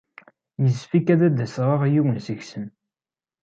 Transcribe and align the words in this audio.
Yessefk 0.63 1.07
ad 1.13 1.21
d-sɣeɣ 1.37 1.81
yiwen 1.91 2.17
seg-sen. 2.25 2.65